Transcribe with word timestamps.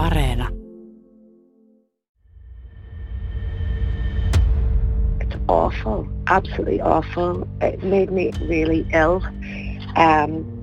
Areena. 0.00 0.48
It's 5.20 5.36
awful, 5.48 6.08
absolutely 6.26 6.80
awful. 6.80 7.46
It 7.60 7.82
made 7.82 8.10
me 8.10 8.30
really 8.48 8.86
ill. 8.92 9.20
Um, 9.96 10.60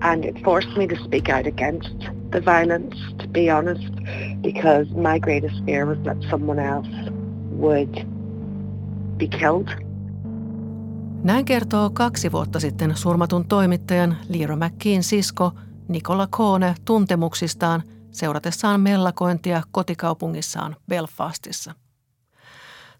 and 0.00 0.24
it 0.24 0.44
forced 0.44 0.76
me 0.76 0.86
to 0.86 0.96
speak 1.04 1.28
out 1.28 1.46
against 1.46 1.98
the 2.30 2.40
violence, 2.44 2.96
to 3.18 3.28
be 3.28 3.50
honest, 3.50 3.94
because 4.42 4.90
my 4.90 5.18
greatest 5.18 5.64
fear 5.64 5.86
was 5.86 5.98
that 6.04 6.16
someone 6.30 6.58
else 6.58 6.88
would 7.58 8.06
be 9.16 9.28
killed. 9.28 9.68
Näin 11.22 11.44
kertoo 11.44 11.90
kaksi 11.90 12.32
vuotta 12.32 12.60
sitten 12.60 12.96
surmatun 12.96 13.44
toimittajan 13.48 14.16
Liiro 14.28 14.56
McKean 14.56 15.02
sisko 15.02 15.52
Nikola 15.88 16.26
Koone 16.30 16.74
tuntemuksistaan 16.84 17.82
seuratessaan 18.14 18.80
mellakointia 18.80 19.62
kotikaupungissaan 19.70 20.76
Belfastissa. 20.88 21.74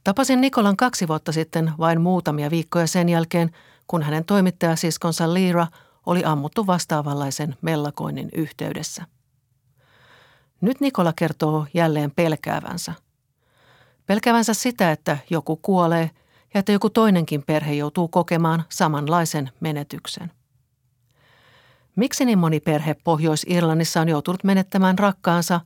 Tapasin 0.05 0.41
Nikolan 0.41 0.77
kaksi 0.77 1.09
vuotta 1.09 1.33
sitten 1.33 1.73
vain 1.79 2.01
muutamia 2.01 2.51
viikkoja 2.51 2.87
sen 2.87 3.09
jälkeen, 3.09 3.51
kun 3.87 4.03
hänen 4.03 4.25
toimittajasiskonsa 4.25 5.35
Liira 5.35 5.67
oli 6.07 6.25
ammuttu 6.25 6.67
vastaavanlaisen 6.67 7.57
mellakoinnin 7.63 8.29
yhteydessä. 8.35 9.07
Nyt 10.61 10.81
Nikola 10.81 11.13
kertoo 11.17 11.67
jälleen 11.75 12.11
pelkäävänsä. 12.11 12.93
Pelkäävänsä 14.07 14.55
sitä, 14.55 14.93
että 14.93 15.19
joku 15.31 15.57
kuolee 15.57 16.11
ja 16.55 16.61
että 16.61 16.73
joku 16.73 16.91
toinenkin 16.91 17.43
perhe 17.47 17.75
joutuu 17.75 18.09
kokemaan 18.09 18.65
samanlaisen 18.69 19.51
menetyksen. 19.61 20.31
Miksi 21.97 22.25
niin 22.25 22.39
moni 22.39 22.61
perhe 22.61 22.97
Pohjois-Irlannissa 23.05 24.01
on 24.01 24.09
joutunut 24.09 24.45
menettämään 24.45 24.99
rakkaansa 24.99 25.61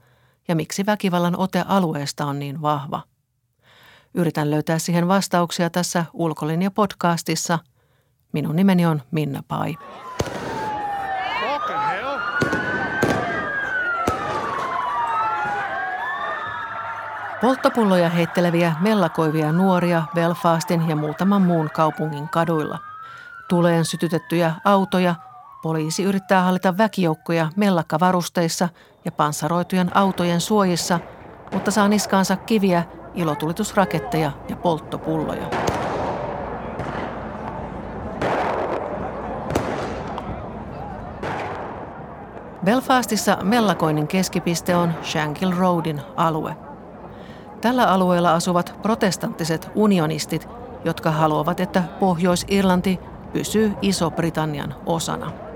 ja 0.49 0.57
miksi 0.57 0.87
väkivallan 0.87 1.39
ote 1.39 1.65
alueesta 1.69 2.27
on 2.27 2.39
niin 2.39 2.63
vahva? 2.63 3.03
Yritän 4.15 4.51
löytää 4.51 4.79
siihen 4.79 5.09
vastauksia 5.09 5.71
tässä 5.71 6.05
Ulkolinja-podcastissa. 6.13 7.59
Minun 8.33 8.57
nimeni 8.57 8.87
on 8.87 9.03
Minna 9.11 9.43
Pai. 9.49 9.75
Polttopulloja 17.41 18.09
heitteleviä 18.09 18.75
mellakoivia 18.81 19.53
nuoria 19.53 20.03
Belfastin 20.15 20.89
ja 20.89 20.97
muutaman 20.97 21.43
muun 21.43 21.71
kaupungin 21.71 22.29
kaduilla. 22.29 22.79
Tuleen 23.49 23.85
sytytettyjä 23.85 24.55
autoja, 24.65 25.15
poliisi 25.63 26.03
yrittää 26.03 26.43
hallita 26.43 26.79
väkijoukkoja 26.79 27.51
mellakkavarusteissa 27.57 28.69
ja 29.05 29.13
panssaroitujen 29.13 29.97
autojen 29.97 30.41
suojissa, 30.41 31.01
mutta 31.53 31.71
saa 31.71 31.89
niskaansa 31.89 32.37
kiviä, 32.37 32.85
ilotulitusraketteja 33.15 34.33
ja 34.49 34.57
polttopulloja. 34.57 35.51
Belfastissa 42.65 43.39
mellakoinnin 43.43 44.09
keskipiste 44.09 44.77
on 44.77 44.95
Shankill 45.03 45.53
Roadin 45.57 46.03
alue– 46.17 46.57
Tällä 47.61 47.89
alueella 47.89 48.35
asuvat 48.35 48.75
protestanttiset 48.83 49.71
unionistit, 49.75 50.49
jotka 50.85 51.11
haluavat, 51.11 51.61
että 51.61 51.83
Pohjois-Irlanti 52.01 53.01
pysyy 53.33 53.73
Iso-Britannian 53.83 54.75
osana. 54.87 55.48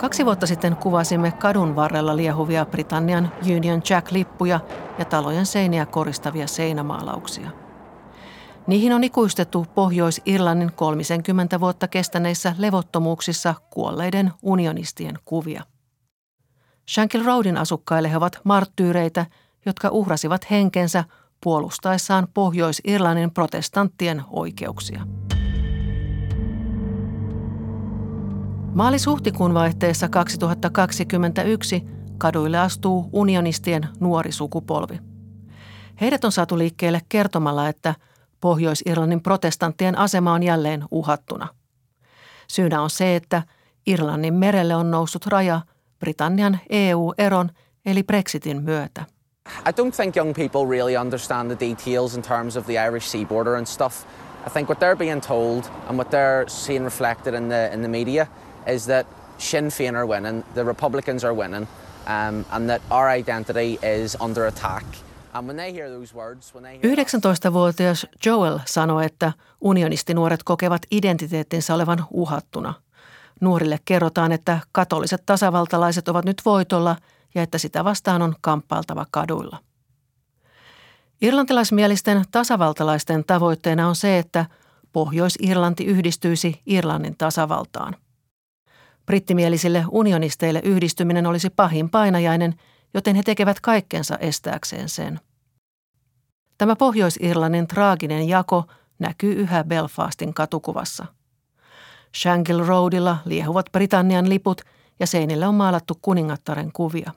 Kaksi 0.00 0.24
vuotta 0.24 0.46
sitten 0.46 0.76
kuvasimme 0.76 1.32
kadun 1.32 1.76
varrella 1.76 2.16
liehuvia 2.16 2.66
Britannian 2.66 3.32
Union 3.56 3.82
Jack-lippuja 3.90 4.60
ja 4.98 5.04
talojen 5.04 5.46
seiniä 5.46 5.86
koristavia 5.86 6.46
seinämaalauksia. 6.46 7.50
Niihin 8.66 8.92
on 8.92 9.04
ikuistettu 9.04 9.66
Pohjois-Irlannin 9.74 10.72
30 10.72 11.60
vuotta 11.60 11.88
kestäneissä 11.88 12.54
levottomuuksissa 12.58 13.54
kuolleiden 13.70 14.32
unionistien 14.42 15.18
kuvia. 15.24 15.62
Shankill 16.88 17.24
Roadin 17.24 17.56
asukkaille 17.56 18.10
he 18.10 18.16
ovat 18.16 18.40
marttyyreitä– 18.44 19.26
jotka 19.66 19.88
uhrasivat 19.88 20.50
henkensä 20.50 21.04
puolustaessaan 21.40 22.28
Pohjois-Irlannin 22.34 23.30
protestanttien 23.30 24.22
oikeuksia. 24.30 25.06
Maalis-huhtikuun 28.74 29.54
vaihteessa 29.54 30.08
2021 30.08 31.84
kaduille 32.18 32.58
astuu 32.58 33.10
unionistien 33.12 33.88
nuori 34.00 34.32
sukupolvi. 34.32 34.98
Heidät 36.00 36.24
on 36.24 36.32
saatu 36.32 36.58
liikkeelle 36.58 37.00
kertomalla, 37.08 37.68
että 37.68 37.94
Pohjois-Irlannin 38.40 39.22
protestanttien 39.22 39.98
asema 39.98 40.32
on 40.32 40.42
jälleen 40.42 40.84
uhattuna. 40.90 41.48
Syynä 42.48 42.82
on 42.82 42.90
se, 42.90 43.16
että 43.16 43.42
Irlannin 43.86 44.34
merelle 44.34 44.76
on 44.76 44.90
noussut 44.90 45.26
raja 45.26 45.60
Britannian 45.98 46.58
EU-eron 46.70 47.50
eli 47.86 48.02
Brexitin 48.02 48.62
myötä– 48.62 49.04
I 49.66 49.72
don't 49.72 49.96
think 49.96 50.16
young 50.16 50.34
people 50.34 50.66
really 50.66 50.96
understand 50.96 51.50
the 51.50 51.68
details 51.68 52.14
in 52.14 52.22
terms 52.22 52.56
of 52.56 52.66
the 52.66 52.78
Irish 52.86 53.08
sea 53.08 53.24
border 53.24 53.56
and 53.56 53.66
stuff. 53.66 54.04
I 54.46 54.50
think 54.50 54.68
what 54.68 54.78
they're 54.80 54.96
being 54.96 55.20
told 55.20 55.64
and 55.88 55.98
what 55.98 56.10
they're 56.10 56.48
seeing 56.48 56.84
reflected 56.84 57.34
in 57.34 57.48
the 57.48 57.70
in 57.72 57.82
the 57.82 57.88
media 57.88 58.26
is 58.66 58.84
that 58.84 59.06
Sinn 59.38 59.68
Féin 59.68 59.96
are 59.96 60.06
winning, 60.06 60.44
the 60.54 60.64
Republicans 60.64 61.24
are 61.24 61.34
winning, 61.34 61.68
um, 62.06 62.44
and 62.50 62.68
that 62.68 62.82
our 62.90 63.18
identity 63.18 63.78
is 64.02 64.16
under 64.20 64.46
attack. 64.46 64.84
19-vuotias 66.82 68.06
Joel 68.26 68.58
sanoi, 68.64 69.06
että 69.06 69.32
unionistinuoret 69.60 70.42
kokevat 70.42 70.82
identiteettinsä 70.90 71.74
olevan 71.74 72.06
uhattuna. 72.10 72.74
Nuorille 73.40 73.78
kerrotaan, 73.84 74.32
että 74.32 74.58
katoliset 74.72 75.22
tasavaltalaiset 75.26 76.08
ovat 76.08 76.24
nyt 76.24 76.42
voitolla– 76.44 76.96
ja 77.34 77.42
että 77.42 77.58
sitä 77.58 77.84
vastaan 77.84 78.22
on 78.22 78.34
kamppailtava 78.40 79.06
kaduilla. 79.10 79.58
Irlantilaismielisten 81.22 82.24
tasavaltalaisten 82.30 83.24
tavoitteena 83.24 83.88
on 83.88 83.96
se, 83.96 84.18
että 84.18 84.46
Pohjois-Irlanti 84.92 85.84
yhdistyisi 85.84 86.62
Irlannin 86.66 87.16
tasavaltaan. 87.18 87.96
Brittimielisille 89.10 89.84
unionisteille 89.90 90.60
yhdistyminen 90.64 91.26
olisi 91.26 91.50
pahin 91.50 91.90
painajainen, 91.90 92.54
joten 92.94 93.16
he 93.16 93.22
tekevät 93.22 93.60
kaikkensa 93.60 94.18
estääkseen 94.18 94.88
sen. 94.88 95.20
Tämä 96.58 96.76
Pohjois-Irlannin 96.76 97.66
traaginen 97.66 98.28
jako 98.28 98.64
näkyy 98.98 99.32
yhä 99.32 99.64
Belfastin 99.64 100.34
katukuvassa. 100.34 101.06
Shankill 102.16 102.66
Roadilla 102.66 103.16
liehuvat 103.24 103.66
Britannian 103.72 104.28
liput 104.28 104.60
ja 105.00 105.06
seinille 105.06 105.46
on 105.46 105.54
maalattu 105.54 105.98
kuningattaren 106.02 106.72
kuvia. 106.72 107.12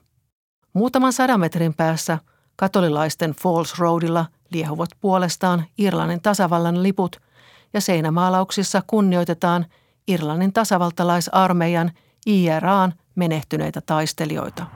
Muutaman 0.72 1.12
sadan 1.12 1.40
metrin 1.40 1.74
päässä 1.74 2.18
katolilaisten 2.56 3.32
Falls 3.32 3.78
Roadilla 3.78 4.26
liehuvat 4.50 4.90
puolestaan 5.00 5.64
Irlannin 5.78 6.22
tasavallan 6.22 6.82
liput 6.82 7.20
ja 7.72 7.80
seinämaalauksissa 7.80 8.82
kunnioitetaan 8.86 9.66
Irlannin 10.08 10.52
tasavaltalaisarmeijan 10.52 11.90
IRAan 12.26 12.92
menehtyneitä 13.14 13.80
taistelijoita. 13.80 14.66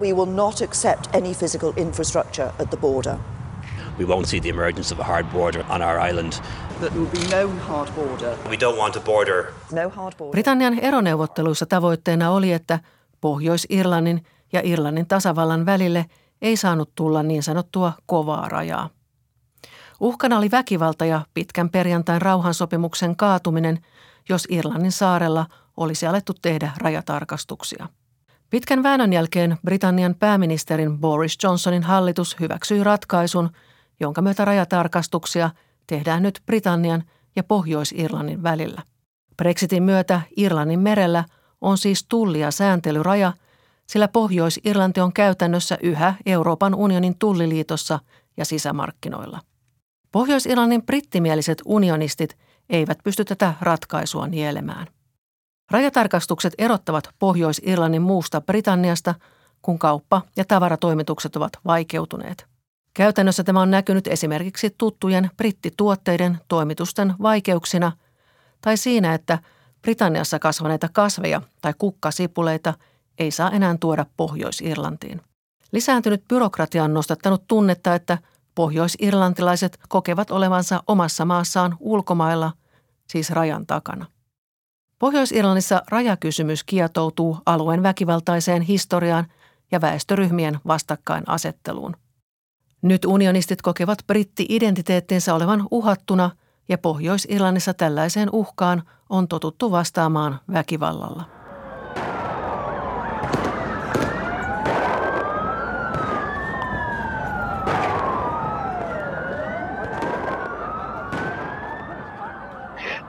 We 0.00 0.12
will 0.12 0.34
not 0.34 0.54
accept 0.62 1.14
any 1.14 1.34
physical 1.34 1.72
infrastructure 1.76 2.46
at 2.46 2.70
the 2.70 2.76
border. 2.76 3.14
We 3.98 4.04
won't 4.04 4.26
see 4.26 4.40
the 4.40 4.48
emergence 4.48 4.94
of 4.94 5.00
a 5.00 5.04
hard 5.04 5.26
border 5.26 5.64
on 5.68 5.82
our 5.82 6.08
island. 6.10 6.32
That 6.80 6.94
will 6.94 7.06
be 7.06 7.36
no 7.36 7.50
hard 7.68 7.90
border. 7.94 8.36
We 8.48 8.56
don't 8.56 8.78
want 8.78 8.96
a 8.96 9.00
border. 9.00 9.44
No 9.72 9.90
hard 9.90 10.16
border. 10.16 10.32
Britannian 10.32 10.78
eroneuvotteluissa 10.78 11.66
tavoitteena 11.66 12.30
oli, 12.30 12.52
että 12.52 12.78
Pohjois-Irlannin 13.20 14.24
ja 14.52 14.60
Irlannin 14.64 15.06
tasavallan 15.06 15.66
välille 15.66 16.06
ei 16.42 16.56
saanut 16.56 16.94
tulla 16.94 17.22
niin 17.22 17.42
sanottua 17.42 17.92
kovaa 18.06 18.48
rajaa. 18.48 18.90
Uhkana 20.00 20.38
oli 20.38 20.50
väkivalta 20.50 21.04
ja 21.04 21.20
pitkän 21.34 21.70
perjantain 21.70 22.22
rauhansopimuksen 22.22 23.16
kaatuminen, 23.16 23.78
jos 24.28 24.46
Irlannin 24.50 24.92
saarella 24.92 25.46
olisi 25.76 26.06
alettu 26.06 26.32
tehdä 26.42 26.70
rajatarkastuksia. 26.76 27.88
Pitkän 28.50 28.82
väännön 28.82 29.12
jälkeen 29.12 29.58
Britannian 29.64 30.14
pääministerin 30.14 30.98
Boris 30.98 31.38
Johnsonin 31.42 31.82
hallitus 31.82 32.40
hyväksyi 32.40 32.84
ratkaisun, 32.84 33.50
jonka 34.00 34.22
myötä 34.22 34.44
rajatarkastuksia 34.44 35.50
tehdään 35.86 36.22
nyt 36.22 36.42
Britannian 36.46 37.04
ja 37.36 37.42
Pohjois-Irlannin 37.42 38.42
välillä. 38.42 38.82
Brexitin 39.36 39.82
myötä 39.82 40.20
Irlannin 40.36 40.80
merellä 40.80 41.24
on 41.60 41.78
siis 41.78 42.06
tulli- 42.08 42.40
ja 42.40 42.50
sääntelyraja, 42.50 43.32
sillä 43.86 44.08
Pohjois-Irlanti 44.08 45.00
on 45.00 45.12
käytännössä 45.12 45.78
yhä 45.82 46.14
Euroopan 46.26 46.74
unionin 46.74 47.18
tulliliitossa 47.18 47.98
ja 48.36 48.44
sisämarkkinoilla. 48.44 49.40
Pohjois-Irlannin 50.12 50.82
brittimieliset 50.82 51.62
unionistit 51.64 52.38
eivät 52.70 52.98
pysty 53.04 53.24
tätä 53.24 53.54
ratkaisua 53.60 54.26
nielemään. 54.26 54.86
Rajatarkastukset 55.70 56.54
erottavat 56.58 57.08
Pohjois-Irlannin 57.18 58.02
muusta 58.02 58.40
Britanniasta, 58.40 59.14
kun 59.62 59.78
kauppa- 59.78 60.22
ja 60.36 60.44
tavaratoimitukset 60.44 61.36
ovat 61.36 61.52
vaikeutuneet. 61.64 62.46
Käytännössä 62.94 63.44
tämä 63.44 63.60
on 63.60 63.70
näkynyt 63.70 64.06
esimerkiksi 64.06 64.74
tuttujen 64.78 65.30
brittituotteiden 65.36 66.38
toimitusten 66.48 67.14
vaikeuksina 67.22 67.92
tai 68.60 68.76
siinä, 68.76 69.14
että 69.14 69.38
Britanniassa 69.82 70.38
kasvaneita 70.38 70.88
kasveja 70.92 71.42
tai 71.60 71.74
kukkasipuleita 71.78 72.74
ei 73.18 73.30
saa 73.30 73.50
enää 73.50 73.76
tuoda 73.80 74.06
Pohjois-Irlantiin. 74.16 75.20
Lisääntynyt 75.72 76.28
byrokratia 76.28 76.84
on 76.84 76.94
nostattanut 76.94 77.44
tunnetta, 77.48 77.94
että 77.94 78.18
pohjoisirlantilaiset 78.54 79.78
kokevat 79.88 80.30
olevansa 80.30 80.82
omassa 80.86 81.24
maassaan 81.24 81.76
ulkomailla, 81.80 82.52
siis 83.08 83.30
rajan 83.30 83.66
takana. 83.66 84.06
Pohjois-Irlannissa 84.98 85.82
rajakysymys 85.88 86.64
kietoutuu 86.64 87.38
alueen 87.46 87.82
väkivaltaiseen 87.82 88.62
historiaan 88.62 89.26
ja 89.70 89.80
väestöryhmien 89.80 90.58
vastakkainasetteluun. 90.66 91.96
Nyt 92.82 93.04
unionistit 93.04 93.62
kokevat 93.62 93.98
britti-identiteettinsä 94.06 95.34
olevan 95.34 95.68
uhattuna 95.70 96.30
ja 96.68 96.78
Pohjois-Irlannissa 96.78 97.74
tällaiseen 97.74 98.28
uhkaan 98.32 98.82
on 99.10 99.28
totuttu 99.28 99.70
vastaamaan 99.70 100.40
väkivallalla. 100.52 101.31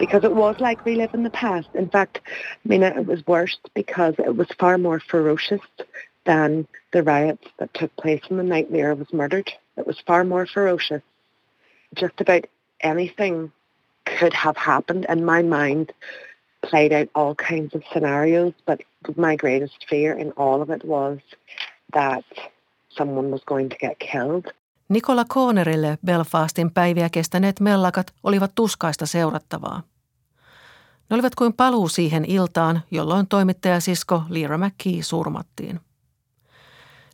Because 0.05 0.25
it 0.25 0.35
was 0.35 0.59
like 0.59 0.83
we 0.83 0.95
live 0.95 1.13
in 1.13 1.23
the 1.23 1.29
past. 1.29 1.69
In 1.73 1.87
fact, 1.87 2.19
Mina, 2.65 2.87
it 2.87 3.05
was 3.05 3.25
worse 3.25 3.57
because 3.73 4.15
it 4.17 4.35
was 4.35 4.49
far 4.59 4.77
more 4.77 4.99
ferocious 4.99 5.61
than 6.25 6.67
the 6.91 7.03
riots 7.03 7.47
that 7.59 7.73
took 7.73 7.95
place 7.95 8.21
in 8.29 8.35
the 8.35 8.43
night 8.43 8.69
Lyra 8.69 8.95
was 8.95 9.13
murdered. 9.13 9.49
It 9.77 9.87
was 9.87 10.03
far 10.05 10.25
more 10.25 10.45
ferocious. 10.45 11.01
Just 11.95 12.19
about 12.19 12.43
anything 12.81 13.53
could 14.05 14.33
have 14.33 14.57
happened 14.57 15.05
and 15.07 15.25
my 15.25 15.41
mind 15.41 15.93
played 16.69 16.91
out 16.91 17.09
all 17.15 17.35
kinds 17.35 17.73
of 17.75 17.83
scenarios, 17.93 18.53
but 18.65 18.81
my 19.15 19.37
greatest 19.37 19.85
fear 19.89 20.11
in 20.19 20.31
all 20.31 20.61
of 20.61 20.69
it 20.69 20.83
was 20.83 21.19
that 21.93 22.25
someone 22.89 23.31
was 23.31 23.43
going 23.45 23.69
to 23.69 23.77
get 23.77 23.99
killed. 23.99 24.51
Nikola 24.89 25.25
Koonerille 25.33 25.97
Belfastin 26.05 26.71
päiviä 26.71 27.09
kestäneet 27.09 27.59
mellakat 27.59 28.13
olivat 28.23 28.51
tuskaista 28.55 29.05
seurattavaa. 29.05 29.92
Ne 31.13 31.15
olivat 31.15 31.35
kuin 31.35 31.53
paluu 31.53 31.87
siihen 31.87 32.25
iltaan, 32.25 32.81
jolloin 32.91 33.27
toimittajasisko 33.27 34.23
Lyra 34.29 34.57
McKee 34.57 35.03
surmattiin. 35.03 35.79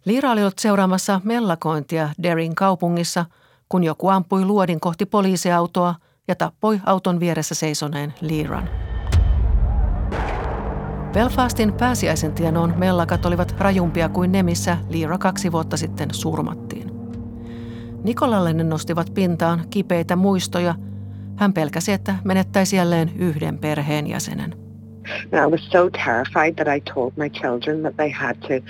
Liira 0.05 0.31
oli 0.31 0.41
ollut 0.41 0.59
seuraamassa 0.59 1.21
mellakointia 1.23 2.09
Derin 2.23 2.55
kaupungissa, 2.55 3.25
kun 3.69 3.83
joku 3.83 4.07
ampui 4.07 4.45
luodin 4.45 4.79
kohti 4.79 5.05
poliisiautoa 5.05 5.95
ja 6.27 6.35
tappoi 6.35 6.79
auton 6.85 7.19
vieressä 7.19 7.55
seisoneen 7.55 8.13
Liiran. 8.21 8.69
Belfastin 11.13 11.73
pääsiäisen 11.73 12.33
tienoon 12.33 12.73
mellakat 12.77 13.25
olivat 13.25 13.55
rajumpia 13.57 14.09
kuin 14.09 14.31
ne, 14.31 14.43
missä 14.43 14.77
Liira 14.89 15.17
kaksi 15.17 15.51
vuotta 15.51 15.77
sitten 15.77 16.13
surmattiin. 16.13 16.91
Nikolalle 18.03 18.53
ne 18.53 18.63
nostivat 18.63 19.13
pintaan 19.13 19.65
kipeitä 19.69 20.15
muistoja– 20.15 20.75
hän 21.39 21.53
pelkäsi, 21.53 21.91
että 21.91 22.15
menettäisi 22.23 22.75
jälleen 22.75 23.11
yhden 23.15 23.57
perheenjäsenen. 23.57 24.55
I 25.33 25.51
was 25.51 25.69
so 25.71 25.89
terrified 25.89 26.53
that 26.55 26.75
I 26.75 26.81
told 26.93 27.11
my 27.15 27.29
children 27.29 27.81
that 27.81 27.95
they 27.95 28.11
had 28.11 28.35
to 28.35 28.65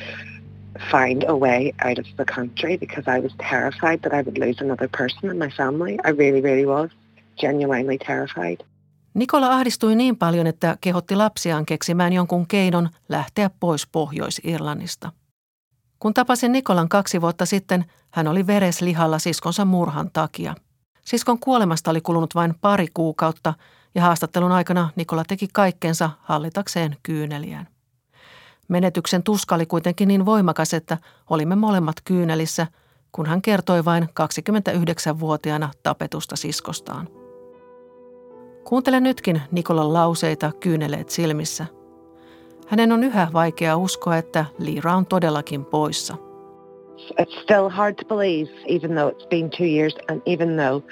find 0.92 1.24
a 1.24 1.34
way 1.34 1.72
out 1.88 2.00
of 2.00 2.06
the 2.16 2.26
country 2.36 2.78
because 2.78 3.18
I 3.18 3.20
was 3.22 3.36
terrified 3.50 4.00
that 4.00 4.14
I 4.14 4.24
would 4.24 4.38
lose 4.38 4.66
another 4.66 4.90
person 4.98 5.32
in 5.32 5.38
my 5.38 5.50
family. 5.58 5.94
I 5.94 6.12
really, 6.12 6.42
really 6.42 6.66
was 6.66 6.92
genuinely 7.38 7.98
terrified. 7.98 8.58
Nikola 9.14 9.48
ahdistui 9.54 9.96
niin 9.96 10.18
paljon, 10.18 10.48
että 10.48 10.78
kehotti 10.82 11.16
lapsiaan 11.16 11.66
keksimään 11.66 12.14
jonkun 12.14 12.48
keinon 12.48 12.90
lähteä 13.10 13.50
pois 13.60 13.88
Pohjois-Irlannista. 13.88 15.12
Kun 16.00 16.14
tapasin 16.14 16.52
Nikolan 16.52 16.90
kaksi 16.90 17.22
vuotta 17.22 17.46
sitten, 17.46 17.86
hän 18.12 18.28
oli 18.28 18.48
vereslihalla 18.48 19.20
siskonsa 19.20 19.66
murhan 19.66 20.10
takia– 20.14 20.56
Siskon 21.10 21.40
kuolemasta 21.40 21.92
oli 21.92 22.02
kulunut 22.02 22.36
vain 22.36 22.56
pari 22.62 22.88
kuukautta 22.94 23.54
ja 23.96 24.02
haastattelun 24.02 24.52
aikana 24.52 24.90
Nikola 24.96 25.24
teki 25.28 25.48
kaikkensa 25.54 26.10
hallitakseen 26.22 26.98
kyyneliään. 27.04 27.68
Menetyksen 28.68 29.24
tuska 29.24 29.56
oli 29.56 29.66
kuitenkin 29.66 30.08
niin 30.08 30.26
voimakas, 30.26 30.74
että 30.74 30.98
olimme 31.30 31.56
molemmat 31.56 31.96
kyynelissä, 32.04 32.68
kun 33.12 33.26
hän 33.26 33.42
kertoi 33.42 33.86
vain 33.86 34.04
29-vuotiaana 34.04 35.70
tapetusta 35.84 36.36
siskostaan. 36.36 37.08
Kuuntele 38.64 39.00
nytkin 39.00 39.42
Nikolan 39.52 39.94
lauseita 39.94 40.52
kyyneleet 40.60 41.10
silmissä. 41.10 41.66
Hänen 42.68 42.92
on 42.92 43.04
yhä 43.04 43.28
vaikea 43.34 43.78
uskoa, 43.78 44.18
että 44.18 44.46
Liira 44.58 44.96
on 44.96 45.06
todellakin 45.06 45.66
poissa– 45.66 46.18
it's 47.18 47.36
still 47.42 47.70
hard 47.70 47.98
to 47.98 48.06
believe, 48.06 48.50
even 48.68 48.96
though 48.96 49.08
it's 49.08 49.26
been 49.26 49.50
two 49.50 49.66
years 49.66 49.94
and 50.08 50.22
even 50.26 50.58
though 50.58 50.84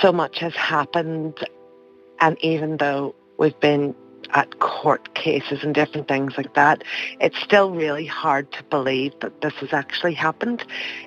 so 0.00 0.12
much 0.12 0.38
has 0.38 0.54
happened 0.54 1.38
and 2.20 2.36
even 2.42 2.76
though 2.78 3.14
we've 3.38 3.58
been 3.60 3.94
at 4.30 4.58
court 4.58 5.14
cases 5.14 5.62
and 5.62 5.74
different 5.74 6.08
things 6.08 6.34
like 6.36 6.54
that, 6.54 6.82
it's 7.20 7.38
still 7.40 7.70
really 7.70 8.06
hard 8.06 8.50
to 8.52 8.62
believe 8.64 9.12
that 9.20 9.40
this 9.40 9.54
has 9.54 9.72
actually 9.72 10.14
happened. 10.14 10.64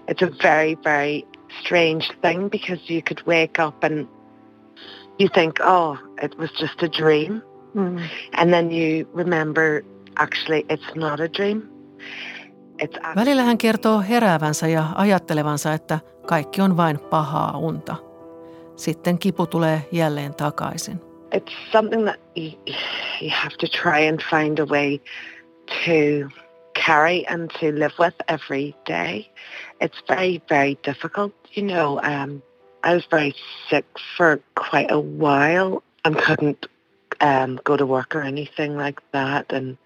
It's 0.08 0.22
a 0.22 0.30
very, 0.42 0.76
very 0.76 1.26
strange 1.62 2.12
thing 2.22 2.50
because 2.50 2.80
you 2.90 3.02
could 3.02 3.26
wake 3.26 3.60
up 3.60 3.84
and 3.84 4.08
you 5.18 5.30
think, 5.34 5.58
oh, 5.60 6.00
it 6.22 6.38
was 6.38 6.50
just 6.52 6.82
a 6.82 6.88
dream. 6.88 7.44
Mm. 7.76 8.08
And 8.34 8.54
then 8.54 8.72
you 8.72 9.08
remember, 9.14 9.84
actually, 10.18 10.66
it's 10.70 10.96
not 10.96 11.20
a 11.20 11.28
dream. 11.28 11.70
Välillä 13.16 13.44
hän 13.44 13.58
kertoo 13.58 14.02
heräävänsä 14.10 14.68
ja 14.68 14.86
ajattelevansa, 14.96 15.74
että 15.74 16.00
kaikki 16.26 16.62
on 16.62 16.78
vain 16.78 17.00
pahaa 17.00 17.58
unta. 17.58 17.96
Sitten 18.76 19.20
kipu 19.20 19.48
tulee 19.48 19.88
jälleen 19.92 20.34
takaisin. 20.34 21.02
It's 21.36 21.72
something 21.72 22.04
that 22.06 22.20
you, 22.36 23.30
have 23.32 23.56
to 23.60 23.68
try 23.68 24.08
and 24.08 24.20
find 24.30 24.60
a 24.60 24.66
way 24.66 25.00
to 25.68 26.30
carry 26.86 27.26
and 27.30 27.52
to 27.60 27.68
live 27.68 27.94
with 28.00 28.16
every 28.28 28.74
day. 28.86 29.26
It's 29.82 30.02
very, 30.08 30.42
very 30.50 30.78
difficult. 30.88 31.34
You 31.56 31.68
know, 31.68 32.00
um, 32.04 32.42
I 32.84 32.94
was 32.96 33.06
very 33.12 33.34
sick 33.70 33.86
for 34.18 34.40
quite 34.56 34.92
a 34.92 35.00
while 35.00 35.84
and 36.04 36.18
couldn't 36.18 36.66
um, 37.22 37.60
go 37.64 37.78
to 37.78 37.86
work 37.86 38.16
or 38.16 38.22
anything 38.22 38.78
like 38.78 39.02
that. 39.12 39.54
And 39.54 39.78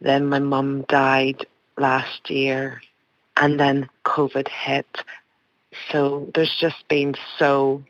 then 0.00 0.26
my 0.26 0.40
mum 0.40 0.84
died 0.88 1.46
last 1.78 2.30
year 2.30 2.80
and 3.36 3.58
then 3.58 3.88
COVID 4.04 4.48
hit. 4.66 4.86
So 5.92 6.26
there's 6.34 6.56
just 6.60 6.88
been 6.88 7.14
so 7.38 7.82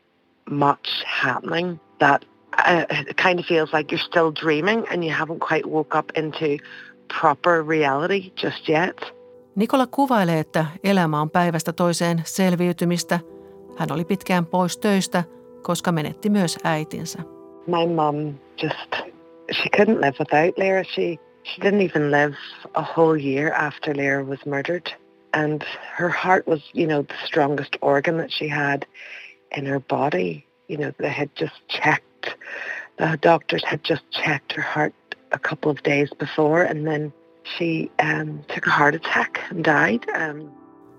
much 0.49 0.87
happening 1.05 1.79
that 1.99 2.25
uh, 2.57 2.85
it 2.89 3.17
kind 3.17 3.39
of 3.39 3.45
feels 3.45 3.73
like 3.73 3.91
you're 3.91 4.07
still 4.07 4.31
dreaming 4.31 4.85
and 4.91 5.03
you 5.03 5.11
haven't 5.11 5.39
quite 5.39 5.65
woke 5.65 5.95
up 5.97 6.11
into 6.15 6.57
proper 7.21 7.63
reality 7.63 8.31
just 8.43 8.69
yet. 8.69 9.15
Nikola 9.55 9.87
kuvailee, 9.87 10.39
että 10.39 10.65
elämä 10.83 11.21
on 11.21 11.29
päivästä 11.29 11.73
toiseen 11.73 12.21
selviytymistä. 12.25 13.19
Hän 13.77 13.91
oli 13.91 14.05
pitkään 14.05 14.45
pois 14.45 14.77
töistä, 14.77 15.23
koska 15.61 15.91
menetti 15.91 16.29
myös 16.29 16.57
äitinsä. 16.63 17.19
My 17.67 17.93
mom 17.95 18.33
just, 18.63 18.95
she 19.53 19.69
couldn't 19.77 20.01
live 20.01 20.15
without 20.19 20.57
Lyra. 20.57 20.83
She 20.83 21.17
She 21.45 21.61
didn't 21.61 21.81
even 21.81 22.09
live 22.09 22.35
a 22.73 22.81
whole 22.81 23.15
year 23.15 23.51
after 23.51 23.93
Lyra 23.93 24.23
was 24.23 24.43
murdered. 24.45 24.91
And 25.33 25.63
her 25.93 26.09
heart 26.09 26.47
was, 26.47 26.61
you 26.73 26.87
know, 26.87 27.03
the 27.03 27.13
strongest 27.25 27.77
organ 27.81 28.17
that 28.17 28.31
she 28.31 28.47
had 28.47 28.85
in 29.51 29.65
her 29.65 29.79
body. 29.79 30.45
You 30.67 30.77
know, 30.77 30.91
they 30.97 31.09
had 31.09 31.29
just 31.35 31.53
checked, 31.67 32.35
the 32.97 33.19
doctors 33.21 33.63
had 33.63 33.83
just 33.83 34.03
checked 34.11 34.53
her 34.53 34.63
heart 34.63 34.93
a 35.31 35.39
couple 35.39 35.69
of 35.71 35.83
days 35.83 36.09
before 36.17 36.63
and 36.63 36.87
then 36.87 37.13
she 37.43 37.91
um, 37.99 38.43
took 38.47 38.65
a 38.65 38.71
heart 38.71 38.95
attack 38.95 39.39
and 39.51 39.63
died. 39.63 40.05
Um, 40.17 40.49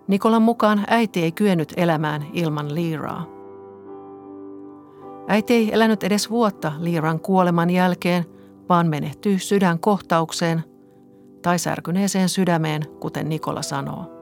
Nikolan 0.09 0.43
mukaan 0.43 0.85
äiti 0.89 1.23
ei 1.23 1.33
kyennyt 1.33 1.73
elämään 1.77 2.27
ilman 2.33 2.75
Liiraa. 2.75 3.27
Äiti 5.29 5.55
ei 5.55 5.73
elänyt 5.73 6.05
edes 6.05 6.31
vuotta 6.31 6.73
Liiran 6.79 7.21
kuoleman 7.21 7.71
jälkeen– 7.71 8.25
vaan 8.69 8.87
menehtyy 8.87 9.39
sydänkohtaukseen 9.39 10.65
tai 11.43 11.59
särkyneeseen 11.59 12.29
sydämeen, 12.29 12.83
kuten 13.01 13.29
Nikola 13.29 13.63
sanoo. 13.63 14.17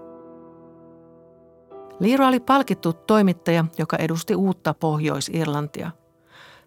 Liira 2.00 2.28
oli 2.28 2.40
palkittu 2.40 2.92
toimittaja, 2.92 3.64
joka 3.78 3.96
edusti 3.96 4.34
uutta 4.34 4.74
Pohjois-Irlantia. 4.74 5.90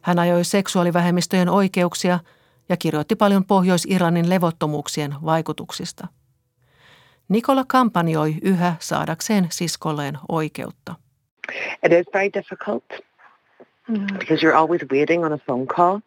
Hän 0.01 0.19
ajoi 0.19 0.43
seksuaalivähemmistöjen 0.43 1.49
oikeuksia 1.49 2.19
ja 2.69 2.77
kirjoitti 2.77 3.15
paljon 3.15 3.45
Pohjois-Irlannin 3.45 4.29
levottomuuksien 4.29 5.15
vaikutuksista. 5.25 6.07
Nikola 7.29 7.63
kampanjoi 7.67 8.35
yhä 8.41 8.75
saadakseen 8.79 9.47
siskolleen 9.51 10.17
oikeutta. 10.29 10.95
It 11.85 11.91
is 11.91 12.13
very 12.13 12.29
difficult 12.33 12.83
because 14.19 14.47
you're 14.47 14.55
always 14.55 14.81
waiting 14.91 15.25
on 15.25 15.33
a 15.33 15.37
phone 15.37 15.65
call. 15.65 15.99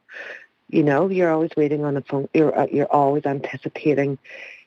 You 0.71 0.83
know, 0.83 1.09
you're 1.09 1.31
always 1.31 1.51
waiting 1.57 1.85
on 1.85 1.97
a 1.97 2.03
phone. 2.03 2.29
You're 2.35 2.57
uh, 2.57 2.67
you're 2.71 2.93
always 2.93 3.27
anticipating 3.27 4.19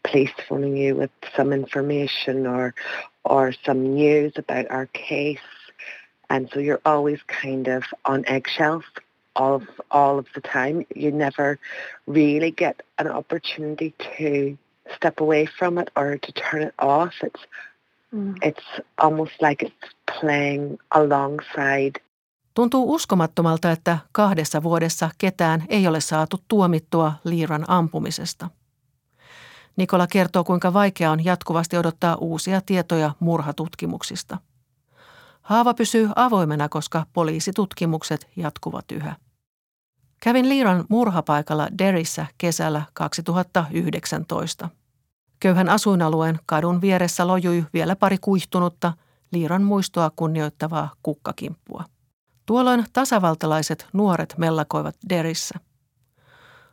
police 0.04 0.32
phoning 0.48 0.76
you 0.76 0.96
with 0.96 1.12
some 1.36 1.54
information 1.54 2.46
or 2.46 2.74
or 3.24 3.54
some 3.66 3.96
news 3.96 4.34
about 4.36 4.70
our 4.70 4.88
case, 4.88 5.40
and 6.30 6.50
so 6.54 6.60
you're 6.60 6.82
always 6.86 7.20
kind 7.28 7.68
of 7.68 7.84
on 8.06 8.26
eggshells 8.28 8.84
all 9.36 9.56
of 9.56 9.68
all 9.92 10.20
of 10.20 10.28
the 10.36 10.42
time. 10.42 10.86
You 10.96 11.12
never 11.12 11.60
really 12.08 12.52
get 12.52 12.82
an 13.00 13.08
opportunity 13.08 13.94
to 14.18 14.58
step 14.96 15.20
away 15.20 15.46
from 15.46 15.78
it 15.78 15.90
or 15.96 16.18
to 16.18 16.32
turn 16.34 16.64
it 16.64 16.74
off. 16.80 17.14
It's 17.22 17.40
mm. 18.14 18.38
it's 18.42 18.66
almost 18.98 19.34
like 19.42 19.64
it's 19.64 19.94
playing 20.06 20.80
alongside. 20.92 22.00
Tuntuu 22.54 22.94
uskomattomalta, 22.94 23.72
että 23.72 23.98
kahdessa 24.12 24.64
vuodessa 24.64 25.10
ketään 25.18 25.66
ei 25.70 25.88
ole 25.88 26.02
saatu 26.02 26.38
tuomittua 26.48 27.14
Liiran 27.24 27.66
ampumisesta. 27.68 28.50
Nikola 29.76 30.08
kertoo, 30.08 30.44
kuinka 30.44 30.74
vaikea 30.74 31.12
on 31.12 31.26
jatkuvasti 31.26 31.78
odottaa 31.78 32.16
uusia 32.16 32.62
tietoja 32.62 33.12
murhatutkimuksista. 33.20 34.38
Haava 35.42 35.74
pysyy 35.74 36.10
avoimena, 36.16 36.70
koska 36.70 37.06
poliisitutkimukset 37.14 38.28
jatkuvat 38.36 38.92
yhä. 38.92 39.16
Kävin 40.20 40.50
Liiran 40.50 40.86
murhapaikalla 40.90 41.68
Derissä 41.78 42.26
kesällä 42.38 42.82
2019. 42.94 44.70
Köyhän 45.40 45.70
asuinalueen 45.70 46.40
kadun 46.46 46.82
vieressä 46.82 47.28
lojui 47.28 47.66
vielä 47.74 47.96
pari 47.96 48.18
kuihtunutta 48.18 48.94
Liiran 49.32 49.64
muistoa 49.64 50.12
kunnioittavaa 50.16 50.94
kukkakimppua. 51.04 51.93
Tuolloin 52.46 52.86
tasavaltalaiset 52.94 53.88
nuoret 53.94 54.34
mellakoivat 54.38 54.96
Derissä. 55.10 55.60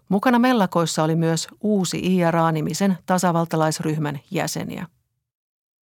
Mukana 0.08 0.38
mellakoissa 0.38 1.02
oli 1.02 1.16
myös 1.16 1.48
uusi 1.60 2.16
IRA-nimisen 2.16 2.98
tasavaltalaisryhmän 3.06 4.20
jäseniä. 4.30 4.86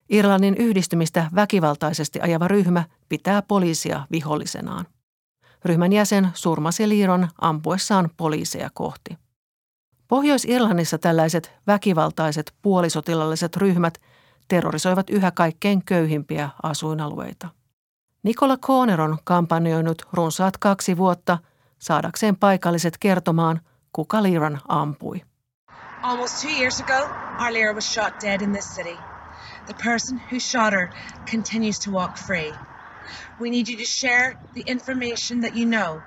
Irlannin 0.08 0.56
yhdistymistä 0.56 1.30
väkivaltaisesti 1.34 2.20
ajava 2.20 2.48
ryhmä 2.48 2.84
pitää 3.08 3.42
poliisia 3.42 4.06
vihollisenaan. 4.10 4.86
Ryhmän 5.64 5.92
jäsen 5.92 6.28
surmasi 6.34 6.88
Liiron 6.88 7.28
ampuessaan 7.40 8.10
poliiseja 8.16 8.70
kohti. 8.74 9.18
Pohjois-Irlannissa 10.08 10.98
tällaiset 10.98 11.52
väkivaltaiset 11.66 12.54
puolisotilalliset 12.62 13.56
ryhmät 13.56 13.98
terrorisoivat 14.48 15.10
yhä 15.10 15.30
kaikkein 15.30 15.84
köyhimpiä 15.84 16.50
asuinalueita. 16.62 17.48
Nikola 18.22 18.56
Kooner 18.56 19.00
on 19.00 19.18
kampanjoinut 19.24 20.02
runsaat 20.12 20.56
kaksi 20.58 20.96
vuotta 20.96 21.38
saadakseen 21.78 22.36
paikalliset 22.36 22.98
kertomaan, 22.98 23.60
kuka 23.92 24.22
Liiran 24.22 24.60
ampui. 24.68 25.22
Almost 26.02 26.42
two 26.42 26.50
years 26.50 26.80
ago, 26.80 27.08
Arlira 27.38 27.74
was 27.74 27.92
shot 27.94 28.14
dead 28.20 28.42
in 28.42 28.52
this 28.52 28.74
city. 28.74 28.96
The 29.66 29.74
person 29.84 30.20
who 30.30 30.38
shot 30.40 30.72
her 30.72 30.88
continues 31.30 31.78
to 31.78 31.90
walk 31.90 32.16
free. 32.16 32.52
We 33.40 33.50
need 33.50 33.68
you 33.68 33.76
to 33.76 33.84
share 33.84 34.34
the 34.54 34.62
information 34.66 35.40
that 35.40 35.56
you 35.56 35.66
know 35.66 36.00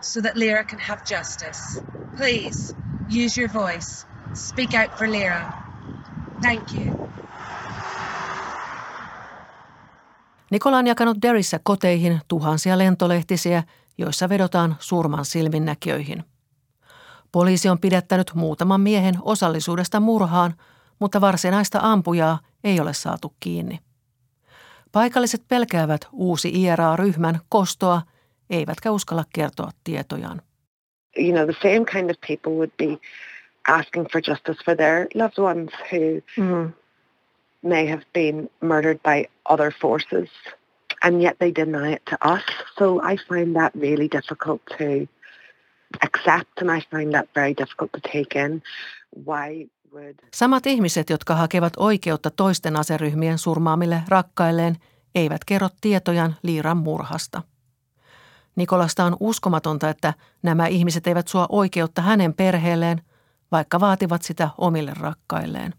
so 0.00 0.20
that 0.20 0.36
Lyra 0.36 0.64
can 0.64 0.78
have 0.78 1.04
justice. 1.06 1.82
Please 2.16 2.74
use 3.08 3.40
your 3.40 3.48
voice. 3.48 4.04
Speak 4.34 4.74
out 4.74 4.98
for 4.98 5.08
Lyra. 5.08 5.54
Thank 6.42 6.74
you. 6.74 6.92
Nikola 10.50 10.78
on 10.78 10.86
jakanut 10.86 11.16
Derissä 11.22 11.60
koteihin 11.62 12.20
tuhansia 12.28 12.78
lentolehtisiä, 12.78 13.62
joissa 13.98 14.28
vedotaan 14.28 14.76
surman 14.78 15.24
silminnäkijöihin. 15.24 16.24
Poliisi 17.32 17.68
on 17.68 17.78
pidättänyt 17.78 18.30
muutaman 18.34 18.80
miehen 18.80 19.14
osallisuudesta 19.22 20.00
murhaan, 20.00 20.54
mutta 20.98 21.20
varsinaista 21.20 21.78
ampujaa 21.82 22.38
ei 22.64 22.80
ole 22.80 22.94
saatu 22.94 23.34
kiinni. 23.40 23.78
Paikalliset 24.92 25.42
pelkäävät 25.48 26.08
uusi 26.12 26.50
IRA-ryhmän 26.54 27.40
kostoa, 27.48 28.02
eivätkä 28.50 28.90
uskalla 28.90 29.24
kertoa 29.34 29.70
tietojaan. 29.84 30.42
You 31.18 31.32
know, 31.32 31.44
the 31.44 31.56
same 31.62 31.84
kind 31.84 32.10
of 32.10 32.16
people 32.26 32.52
would 32.52 32.70
be 32.78 32.98
asking 33.68 34.06
for 34.12 34.20
justice 34.28 34.64
for 34.64 34.76
their 34.76 35.06
loved 35.14 35.38
ones 35.38 35.70
who 35.92 36.20
mm. 36.36 36.72
May 37.64 37.90
have 37.90 38.04
been 38.12 38.50
murdered 38.60 38.98
by 39.02 39.24
other 39.50 39.72
forces, 39.80 40.28
and 41.04 41.22
yet 41.22 41.38
they 41.38 41.52
deny 41.54 41.92
it 41.92 42.02
to 42.10 42.16
us. 42.34 42.42
So 42.78 43.00
I 43.12 43.16
find 43.28 43.56
that 43.56 43.74
really 43.74 44.08
difficult 44.16 44.62
to 44.78 45.08
accept, 46.02 46.60
and 46.60 46.78
I 46.78 46.80
find 46.90 47.12
that 47.12 47.28
very 47.34 47.54
difficult 47.54 47.92
to 47.92 48.00
take 48.00 48.44
in. 48.44 48.62
Why 49.26 49.68
Samat 50.34 50.66
ihmiset, 50.66 51.10
jotka 51.10 51.34
hakevat 51.34 51.72
oikeutta 51.76 52.30
toisten 52.30 52.76
aseryhmien 52.76 53.38
surmaamille 53.38 54.02
rakkailleen, 54.08 54.76
eivät 55.14 55.44
kerro 55.44 55.68
tietojan 55.80 56.36
Liiran 56.42 56.76
murhasta. 56.76 57.42
Nikolasta 58.56 59.04
on 59.04 59.16
uskomatonta, 59.20 59.88
että 59.88 60.14
nämä 60.42 60.66
ihmiset 60.66 61.06
eivät 61.06 61.28
suo 61.28 61.46
oikeutta 61.48 62.02
hänen 62.02 62.34
perheelleen, 62.34 63.02
vaikka 63.52 63.80
vaativat 63.80 64.22
sitä 64.22 64.48
omille 64.58 64.92
rakkailleen. 65.00 65.74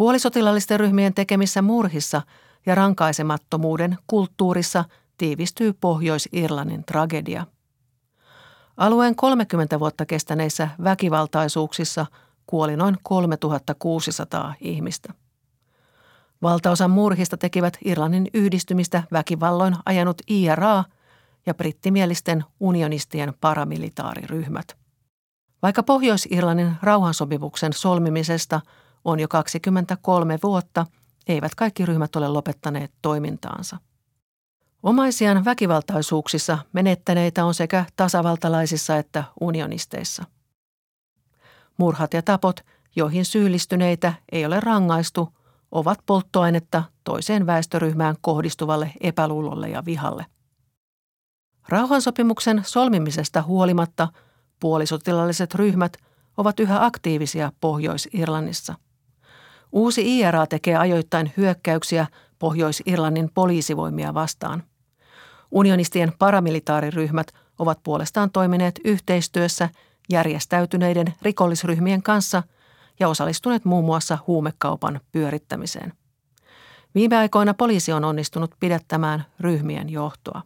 Puolisotilallisten 0.00 0.80
ryhmien 0.80 1.14
tekemissä 1.14 1.62
murhissa 1.62 2.22
ja 2.66 2.74
rankaisemattomuuden 2.74 3.98
kulttuurissa 4.06 4.84
tiivistyy 5.18 5.72
Pohjois-Irlannin 5.72 6.84
tragedia. 6.84 7.46
Alueen 8.76 9.16
30 9.16 9.80
vuotta 9.80 10.06
kestäneissä 10.06 10.68
väkivaltaisuuksissa– 10.84 12.06
kuoli 12.46 12.76
noin 12.76 12.96
3600 13.02 14.54
ihmistä. 14.60 15.14
Valtaosan 16.42 16.90
murhista 16.90 17.36
tekivät 17.36 17.78
Irlannin 17.84 18.28
yhdistymistä 18.34 19.02
väkivalloin 19.12 19.76
ajanut 19.86 20.22
IRA 20.28 20.84
ja 21.46 21.54
brittimielisten 21.54 22.44
unionistien 22.60 23.34
paramilitaariryhmät. 23.40 24.76
Vaikka 25.62 25.82
Pohjois-Irlannin 25.82 26.76
rauhansopimuksen 26.82 27.72
solmimisesta 27.72 28.60
on 29.04 29.20
jo 29.20 29.28
23 29.28 30.38
vuotta, 30.42 30.86
eivät 31.28 31.54
kaikki 31.54 31.86
ryhmät 31.86 32.16
ole 32.16 32.28
lopettaneet 32.28 32.92
toimintaansa. 33.02 33.76
Omaisiaan 34.82 35.44
väkivaltaisuuksissa 35.44 36.58
menettäneitä 36.72 37.44
on 37.44 37.54
sekä 37.54 37.84
tasavaltalaisissa 37.96 38.96
että 38.96 39.24
unionisteissa– 39.40 40.24
Murhat 41.80 42.14
ja 42.14 42.22
tapot, 42.22 42.60
joihin 42.96 43.24
syyllistyneitä 43.24 44.12
ei 44.32 44.46
ole 44.46 44.60
rangaistu, 44.60 45.28
ovat 45.70 45.98
polttoainetta 46.06 46.82
toiseen 47.04 47.46
väestöryhmään 47.46 48.16
kohdistuvalle 48.20 48.92
epäluulolle 49.00 49.68
ja 49.68 49.84
vihalle. 49.84 50.26
Rauhansopimuksen 51.68 52.62
solmimisesta 52.66 53.42
huolimatta 53.42 54.08
puolisotilalliset 54.60 55.54
ryhmät 55.54 55.96
ovat 56.36 56.60
yhä 56.60 56.84
aktiivisia 56.84 57.52
Pohjois-Irlannissa. 57.60 58.74
Uusi 59.72 60.18
IRA 60.18 60.46
tekee 60.46 60.76
ajoittain 60.76 61.32
hyökkäyksiä 61.36 62.06
Pohjois-Irlannin 62.38 63.30
poliisivoimia 63.34 64.14
vastaan. 64.14 64.62
Unionistien 65.50 66.12
paramilitaariryhmät 66.18 67.26
ovat 67.58 67.78
puolestaan 67.82 68.30
toimineet 68.30 68.80
yhteistyössä– 68.84 69.68
järjestäytyneiden 70.10 71.14
rikollisryhmien 71.22 72.02
kanssa 72.02 72.42
ja 73.00 73.08
osallistuneet 73.08 73.64
muun 73.64 73.84
muassa 73.84 74.18
huumekaupan 74.26 75.00
pyörittämiseen. 75.12 75.92
Viime 76.94 77.16
aikoina 77.16 77.54
poliisi 77.54 77.92
on 77.92 78.04
onnistunut 78.04 78.54
pidättämään 78.60 79.24
ryhmien 79.40 79.90
johtoa. 79.90 80.42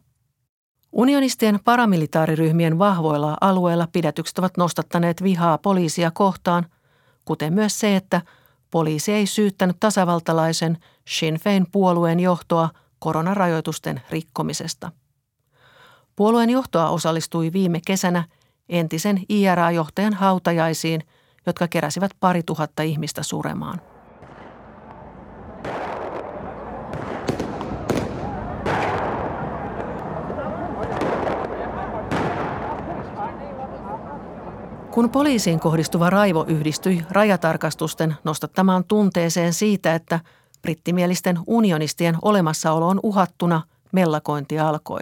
Unionistien 0.91 1.59
paramilitaariryhmien 1.63 2.79
vahvoilla 2.79 3.37
alueilla 3.41 3.87
pidätykset 3.91 4.39
ovat 4.39 4.57
nostattaneet 4.57 5.23
vihaa 5.23 5.57
poliisia 5.57 6.11
kohtaan, 6.11 6.65
kuten 7.25 7.53
myös 7.53 7.79
se, 7.79 7.95
että 7.95 8.21
poliisi 8.71 9.11
ei 9.11 9.27
syyttänyt 9.27 9.77
tasavaltalaisen 9.79 10.77
Sinn 11.07 11.39
Fein 11.39 11.67
puolueen 11.71 12.19
johtoa 12.19 12.69
koronarajoitusten 12.99 14.01
rikkomisesta. 14.09 14.91
Puolueen 16.15 16.49
johtoa 16.49 16.89
osallistui 16.89 17.53
viime 17.53 17.79
kesänä 17.87 18.23
entisen 18.69 19.23
IRA-johtajan 19.29 20.13
hautajaisiin, 20.13 21.01
jotka 21.45 21.67
keräsivät 21.67 22.11
pari 22.19 22.43
tuhatta 22.43 22.83
ihmistä 22.83 23.23
suremaan. 23.23 23.94
Kun 34.95 35.09
poliisiin 35.09 35.59
kohdistuva 35.59 36.09
raivo 36.09 36.45
yhdistyi 36.47 37.01
rajatarkastusten 37.11 38.15
nostattamaan 38.23 38.83
tunteeseen 38.83 39.53
siitä, 39.53 39.95
että 39.95 40.19
brittimielisten 40.61 41.39
unionistien 41.47 42.15
olemassaolo 42.21 42.87
on 42.87 42.99
uhattuna, 43.03 43.61
mellakointi 43.91 44.59
alkoi. 44.59 44.99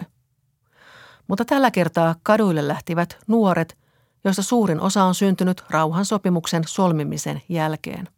Mutta 1.28 1.44
tällä 1.44 1.70
kertaa 1.70 2.14
kaduille 2.22 2.68
lähtivät 2.68 3.18
nuoret, 3.26 3.76
joista 4.24 4.42
suurin 4.42 4.80
osa 4.80 5.02
on 5.04 5.14
syntynyt 5.14 5.64
rauhansopimuksen 5.70 6.62
solmimisen 6.66 7.42
jälkeen. 7.48 8.08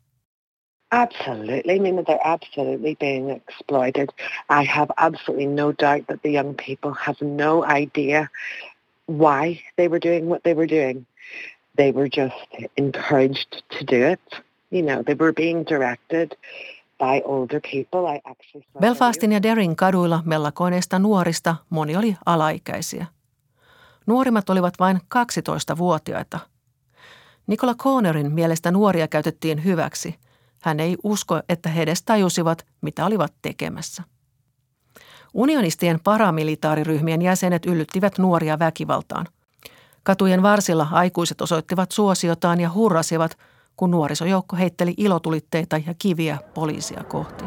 Absolutely. 0.90 1.74
I 1.74 1.78
mean, 1.78 1.94
they're 1.94 2.28
absolutely 2.28 2.96
being 3.00 3.30
exploited. 3.30 4.08
I 4.62 4.64
have 4.64 4.88
absolutely 4.96 5.46
no 5.46 5.66
doubt 5.82 6.06
that 6.06 6.22
the 6.22 6.32
young 6.38 6.54
people 6.66 6.92
have 6.98 7.16
no 7.20 7.64
idea 7.78 8.26
why 9.08 9.58
they 9.76 9.88
were 9.88 10.00
doing 10.04 10.26
what 10.28 10.42
they 10.42 10.54
were 10.54 10.68
doing. 10.68 11.06
They 11.76 11.92
were 11.92 12.08
just 12.16 12.70
encouraged 12.76 13.50
to 13.50 13.96
do 13.96 14.12
it. 14.12 14.20
You 14.72 14.82
know, 14.82 15.04
they 15.04 15.14
were 15.14 15.32
being 15.32 15.66
directed 15.66 16.30
by 16.98 17.22
older 17.24 17.60
people. 17.60 18.16
I 18.16 18.20
actually 18.24 18.66
Belfastin 18.80 19.32
ja 19.32 19.42
Derin 19.42 19.76
kaduilla 19.76 20.22
mellakoineista 20.24 20.98
nuorista 20.98 21.56
moni 21.70 21.96
oli 21.96 22.16
alaikäisiä. 22.26 23.06
Nuorimmat 24.06 24.50
olivat 24.50 24.74
vain 24.80 24.96
12-vuotiaita. 24.96 26.38
Nikola 27.46 27.74
Cornerin 27.74 28.32
mielestä 28.32 28.70
nuoria 28.70 29.08
käytettiin 29.08 29.64
hyväksi– 29.64 30.14
hän 30.66 30.80
ei 30.80 30.96
usko, 31.04 31.40
että 31.48 31.68
he 31.68 31.82
edes 31.82 32.02
tajusivat, 32.02 32.66
mitä 32.80 33.06
olivat 33.06 33.34
tekemässä. 33.42 34.02
Unionistien 35.34 36.00
paramilitaariryhmien 36.04 37.22
jäsenet 37.22 37.66
yllyttivät 37.66 38.18
nuoria 38.18 38.58
väkivaltaan. 38.58 39.26
Katujen 40.06 40.42
varsilla 40.42 40.88
aikuiset 40.90 41.40
osoittivat 41.40 41.92
suosiotaan 41.92 42.60
ja 42.60 42.70
hurrasivat, 42.74 43.38
kun 43.76 43.90
nuorisojoukko 43.90 44.56
heitteli 44.56 44.94
ilotulitteita 44.96 45.76
ja 45.86 45.94
kiviä 45.98 46.38
poliisia 46.54 47.04
kohti. 47.04 47.44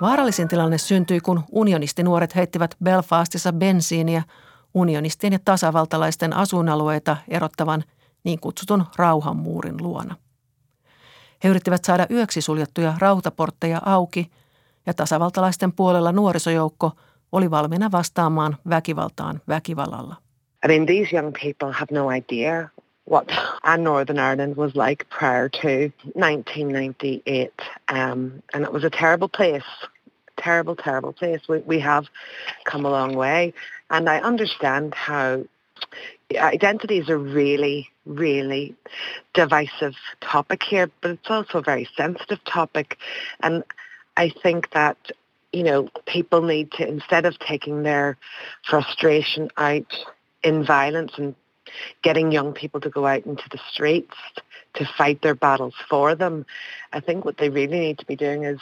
Vaarallisin 0.00 0.48
tilanne 0.48 0.78
syntyi, 0.78 1.20
kun 1.20 1.44
unionistinuoret 1.52 2.34
heittivät 2.34 2.76
Belfastissa 2.84 3.52
bensiiniä 3.52 4.22
unionistien 4.74 5.32
ja 5.32 5.38
tasavaltalaisten 5.44 6.32
asuinalueita 6.32 7.16
erottavan 7.28 7.84
niin 8.24 8.40
kutsutun 8.40 8.84
rauhanmuurin 8.96 9.82
luona. 9.82 10.16
He 11.44 11.48
yrittivät 11.48 11.84
saada 11.84 12.06
yöksi 12.10 12.40
suljettuja 12.40 12.94
rautaportteja 12.98 13.80
auki 13.84 14.30
ja 14.86 14.94
tasavaltalaisten 14.94 15.72
puolella 15.72 16.12
nuorisojoukko 16.12 16.92
oli 17.32 17.50
valmiina 17.50 17.92
vastaamaan 17.92 18.56
väkivaltaan 18.68 19.40
väkivallalla. 19.48 20.16
I 20.64 20.68
mean, 20.68 20.86
these 20.86 21.16
young 21.16 21.32
people 21.42 21.72
have 21.72 21.92
no 21.92 22.08
idea 22.10 22.68
what 23.10 23.26
Northern 23.78 24.18
Ireland 24.18 24.56
was 24.56 24.74
like 24.74 25.06
prior 25.18 25.48
to 25.48 25.92
1998. 26.14 27.52
Um, 27.88 28.42
and 28.54 28.64
it 28.64 28.72
was 28.72 28.84
a 28.84 28.90
terrible 28.90 29.28
place, 29.28 29.64
terrible, 30.36 30.74
terrible 30.74 31.12
place. 31.12 31.40
We, 31.48 31.58
we 31.66 31.80
have 31.80 32.04
come 32.64 32.84
a 32.84 32.90
long 32.90 33.14
way. 33.16 33.52
And 33.90 34.08
I 34.08 34.18
understand 34.18 34.94
how 34.94 35.44
identity 36.34 36.98
is 36.98 37.08
a 37.08 37.16
really, 37.16 37.88
really 38.04 38.74
divisive 39.34 39.94
topic 40.20 40.62
here, 40.62 40.90
but 41.00 41.12
it's 41.12 41.30
also 41.30 41.58
a 41.58 41.62
very 41.62 41.88
sensitive 41.96 42.42
topic. 42.44 42.98
And 43.40 43.62
I 44.16 44.30
think 44.42 44.70
that, 44.72 44.96
you 45.52 45.62
know, 45.62 45.88
people 46.06 46.42
need 46.42 46.72
to, 46.72 46.86
instead 46.86 47.26
of 47.26 47.38
taking 47.38 47.82
their 47.82 48.16
frustration 48.68 49.50
out 49.56 49.94
in 50.42 50.64
violence 50.64 51.12
and 51.16 51.34
getting 52.02 52.32
young 52.32 52.52
people 52.52 52.80
to 52.80 52.90
go 52.90 53.06
out 53.06 53.26
into 53.26 53.48
the 53.50 53.60
streets 53.70 54.14
to 54.74 54.88
fight 54.96 55.22
their 55.22 55.34
battles 55.34 55.74
for 55.88 56.14
them. 56.14 56.46
I 56.92 57.00
think 57.00 57.24
what 57.24 57.38
they 57.38 57.48
really 57.48 57.78
need 57.78 57.98
to 57.98 58.06
be 58.06 58.16
doing 58.16 58.44
is 58.44 58.60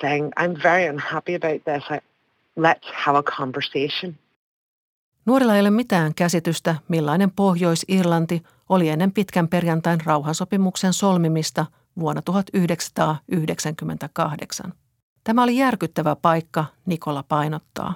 saying, 0.00 0.32
I'm 0.36 0.56
very 0.56 0.86
unhappy 0.86 1.34
about 1.34 1.64
this. 1.64 1.84
I, 1.88 2.00
let's 2.56 2.86
have 2.88 3.14
a 3.14 3.22
conversation. 3.22 4.18
Nuorilla 5.26 5.54
ei 5.54 5.60
ole 5.60 5.70
mitään 5.70 6.14
käsitystä, 6.14 6.74
millainen 6.88 7.30
Pohjois-Irlanti 7.30 8.42
oli 8.68 8.88
ennen 8.88 9.12
pitkän 9.12 9.48
perjantain 9.48 10.00
rauhansopimuksen 10.04 10.92
solmimista 10.92 11.66
vuonna 11.98 12.22
1998. 12.22 14.72
Tämä 15.24 15.42
oli 15.42 15.56
järkyttävä 15.56 16.16
paikka, 16.16 16.64
Nikola 16.86 17.22
painottaa. 17.22 17.94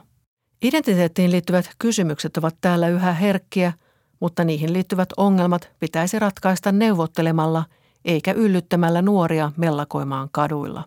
Identiteettiin 0.62 1.31
liittyvät 1.31 1.71
kysymykset 1.79 2.37
ovat 2.37 2.57
täällä 2.61 2.89
yhä 2.89 3.12
herkkiä– 3.12 3.73
mutta 4.21 4.45
niihin 4.45 4.73
liittyvät 4.73 5.09
ongelmat 5.17 5.71
pitäisi 5.81 6.19
ratkaista 6.19 6.73
neuvottelemalla 6.73 7.65
eikä 8.05 8.33
yllyttämällä 8.33 9.03
nuoria 9.03 9.53
mellakoimaan 9.57 10.29
kaduilla. 10.33 10.85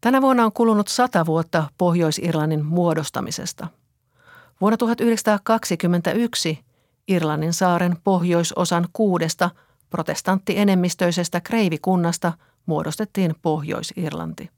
Tänä 0.00 0.22
vuonna 0.22 0.44
on 0.44 0.52
kulunut 0.52 0.88
sata 0.88 1.26
vuotta 1.26 1.64
Pohjois-Irlannin 1.78 2.64
muodostamisesta. 2.64 3.66
Vuonna 4.60 4.76
1921 4.76 6.64
Irlannin 7.08 7.52
saaren 7.52 7.96
pohjoisosan 8.04 8.88
kuudesta 8.92 9.50
protestanttienemmistöisestä 9.90 11.40
kreivikunnasta 11.40 12.32
muodostettiin 12.66 13.34
Pohjois-Irlanti. 13.42 14.50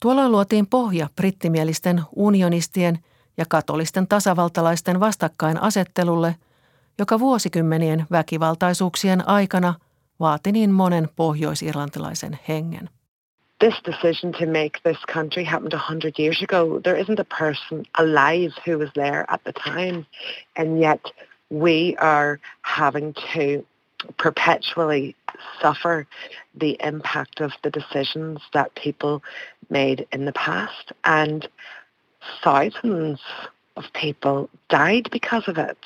Tuolloin 0.00 0.32
luotiin 0.32 0.66
pohja 0.66 1.08
brittimielisten 1.16 2.02
unionistien 2.16 2.98
ja 3.36 3.44
katolisten 3.48 4.08
tasavaltalaisten 4.08 5.00
vastakkainasettelulle– 5.00 6.36
joka 6.98 7.20
vuosikymmenien 7.20 8.06
väkivaltaisuuksien 8.10 9.28
aikana 9.28 9.74
vaati 10.20 10.52
niin 10.52 10.70
monen 10.70 11.08
pohjoisirlantilaisen 11.16 12.38
hengen. 12.48 12.90
This 13.58 13.74
decision 13.84 14.32
to 14.34 14.46
make 14.46 14.82
this 14.82 14.98
country 15.06 15.44
happened 15.44 15.72
a 15.72 15.78
hundred 15.78 16.18
years 16.18 16.42
ago. 16.42 16.78
There 16.78 16.96
isn't 16.96 17.18
a 17.18 17.24
person 17.24 17.84
alive 17.94 18.52
who 18.64 18.78
was 18.78 18.90
there 18.94 19.24
at 19.30 19.42
the 19.44 19.52
time, 19.52 20.06
and 20.56 20.78
yet 20.78 21.00
we 21.50 21.96
are 21.96 22.38
having 22.62 23.14
to 23.32 23.64
perpetually 24.18 25.16
suffer 25.62 26.06
the 26.60 26.76
impact 26.80 27.40
of 27.40 27.52
the 27.62 27.70
decisions 27.70 28.40
that 28.52 28.74
people 28.74 29.22
made 29.70 30.06
in 30.12 30.26
the 30.26 30.32
past, 30.32 30.92
and 31.04 31.48
thousands 32.44 33.20
of 33.76 33.84
people 33.92 34.48
died 34.68 35.08
because 35.10 35.48
of 35.48 35.58
it 35.58 35.78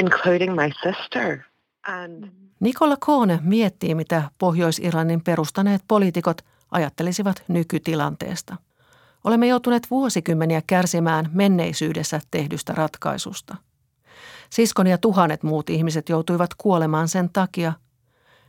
including 0.00 0.54
my 0.54 0.72
sister. 0.82 1.44
And 1.86 2.28
Nikola 2.60 2.96
Koone 2.96 3.38
miettii, 3.42 3.94
mitä 3.94 4.22
Pohjois-Irlannin 4.38 5.22
perustaneet 5.22 5.82
poliitikot 5.88 6.44
ajattelisivat 6.70 7.42
nykytilanteesta. 7.48 8.56
Olemme 9.24 9.46
joutuneet 9.46 9.90
vuosikymmeniä 9.90 10.62
kärsimään 10.66 11.30
menneisyydessä 11.32 12.20
tehdystä 12.30 12.72
ratkaisusta. 12.72 13.56
Siskon 14.50 14.86
ja 14.86 14.98
tuhannet 14.98 15.42
muut 15.42 15.70
ihmiset 15.70 16.08
joutuivat 16.08 16.50
kuolemaan 16.58 17.08
sen 17.08 17.30
takia. 17.32 17.72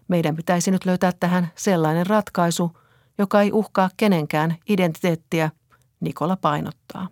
Meidän 0.08 0.36
pitäisi 0.36 0.72
nyt 0.72 0.86
löytää 0.86 1.12
tähän 1.20 1.52
sellainen 1.56 2.08
ratkaisu, 2.08 2.78
joka 3.18 3.42
ei 3.42 3.52
uhkaa 3.52 3.90
kenenkään 3.98 4.56
identiteettiä, 4.70 5.52
Nikola 6.00 6.36
painottaa. 6.36 7.08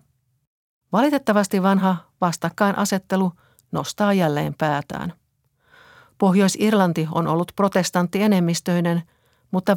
Valitettavasti 0.92 1.64
vanha 1.64 1.98
vastakkainasettelu– 2.22 3.32
nostaa 3.72 4.14
jälleen 4.14 4.56
päätään. 4.58 5.14
Pohjois-Irlanti 6.18 7.08
on 7.12 7.28
ollut 7.28 7.52
protestanttienemmistöinen, 7.56 9.04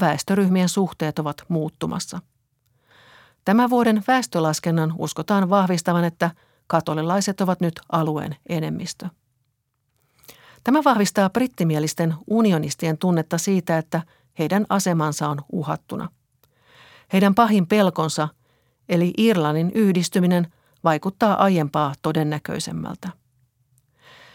väestöryhmien 0.00 0.68
suhteet 0.68 1.18
ovat 1.18 1.42
muuttumassa. 1.48 2.20
Tämän 3.44 3.70
vuoden 3.70 4.04
väestölaskennan 4.06 4.94
uskotaan 4.98 5.50
vahvistavan, 5.50 6.04
että 6.04 6.30
katolilaiset 6.66 7.40
ovat 7.40 7.60
nyt 7.60 7.80
alueen 7.92 8.36
enemmistö. 8.48 9.08
Tämä 10.64 10.84
vahvistaa 10.84 11.30
brittimielisten 11.30 12.14
unionistien 12.26 12.98
tunnetta 12.98 13.38
siitä, 13.38 13.78
että 13.78 14.02
heidän 14.38 14.66
asemansa 14.68 15.28
on 15.28 15.38
uhattuna. 15.52 16.08
Heidän 17.12 17.34
pahin 17.34 17.66
pelkonsa, 17.66 18.28
eli 18.88 19.12
Irlannin 19.18 19.70
yhdistyminen, 19.74 20.52
vaikuttaa 20.84 21.42
aiempaa 21.42 21.94
todennäköisemmältä. 22.02 23.08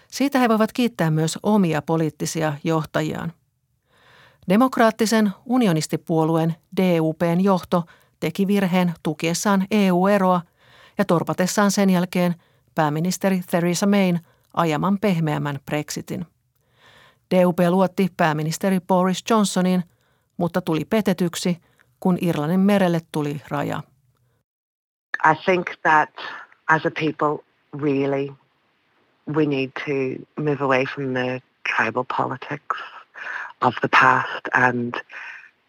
Siitä 0.07 0.39
he 0.39 0.49
voivat 0.49 0.73
kiittää 0.73 1.11
myös 1.11 1.39
omia 1.43 1.81
poliittisia 1.81 2.53
johtajiaan. 2.63 3.33
Demokraattisen 4.49 5.31
unionistipuolueen 5.45 6.55
DUPn 6.77 7.41
johto 7.41 7.83
teki 8.19 8.47
virheen 8.47 8.93
tukiessaan 9.03 9.65
EU-eroa 9.71 10.41
ja 10.97 11.05
torpatessaan 11.05 11.71
sen 11.71 11.89
jälkeen 11.89 12.35
pääministeri 12.75 13.41
Theresa 13.49 13.87
Mayn 13.87 14.19
ajaman 14.53 14.99
pehmeämmän 14.99 15.59
Brexitin. 15.65 16.25
DUP 17.35 17.59
luotti 17.69 18.07
pääministeri 18.17 18.79
Boris 18.79 19.23
Johnsonin, 19.29 19.83
mutta 20.37 20.61
tuli 20.61 20.85
petetyksi, 20.85 21.57
kun 21.99 22.17
Irlannin 22.21 22.59
merelle 22.59 22.99
tuli 23.11 23.41
raja. 23.49 23.81
I 25.31 25.35
think 25.45 25.67
that 25.81 26.09
as 26.67 26.85
a 26.85 26.91
people, 26.91 27.45
really, 27.81 28.33
we 29.35 29.45
need 29.45 29.71
to 29.85 30.23
move 30.41 30.57
away 30.63 30.85
from 30.95 31.13
the 31.13 31.41
tribal 31.75 32.03
politics 32.17 32.96
of 33.61 33.75
the 33.81 33.89
past 33.89 34.47
and 34.53 34.99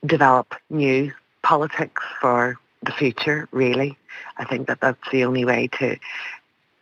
develop 0.05 0.55
new 0.71 1.13
politics 1.43 2.03
for 2.21 2.57
the 2.83 2.93
future, 2.93 3.49
really. 3.53 3.97
I 4.37 4.45
think 4.45 4.69
that 4.69 4.81
that's 4.81 5.11
the 5.11 5.25
only 5.25 5.45
way 5.45 5.69
to 5.79 5.97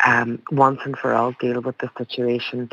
um, 0.05 0.43
once 0.51 0.81
and 0.85 0.97
for 0.97 1.15
all 1.15 1.33
deal 1.41 1.61
with 1.61 1.79
the 1.79 1.91
situation 1.97 2.71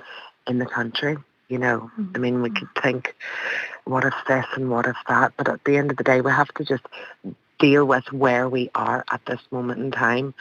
in 0.48 0.60
the 0.60 0.66
country. 0.66 1.18
You 1.50 1.60
know. 1.60 1.92
I 2.16 2.18
mean, 2.18 2.42
we 2.42 2.50
could 2.50 2.70
think, 2.82 3.16
what 3.86 4.06
if 4.06 4.14
this 4.28 4.46
and 4.56 4.72
what 4.72 4.88
if 4.88 4.96
that, 5.08 5.34
but 5.38 5.48
at 5.48 5.64
the 5.66 5.78
end 5.78 5.92
of 5.92 5.98
the 5.98 6.04
day, 6.04 6.22
we 6.22 6.32
have 6.32 6.52
to 6.56 6.66
just 6.66 6.84
deal 7.60 7.86
with 7.86 8.12
where 8.12 8.50
we 8.50 8.72
are 8.76 9.06
at 9.12 9.26
this 9.26 9.42
moment 9.52 9.80
in 9.80 9.92
time. 9.92 10.34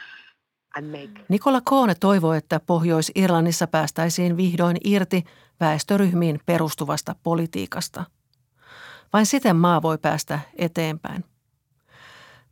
Nikola 1.29 1.61
Koone 1.63 1.95
toivoo, 1.95 2.33
että 2.33 2.59
Pohjois-Irlannissa 2.59 3.67
päästäisiin 3.67 4.37
vihdoin 4.37 4.77
irti 4.83 5.23
väestöryhmiin 5.59 6.39
perustuvasta 6.45 7.15
politiikasta. 7.23 8.03
Vain 9.13 9.25
siten 9.25 9.55
maa 9.55 9.81
voi 9.81 9.97
päästä 9.97 10.39
eteenpäin. 10.55 11.23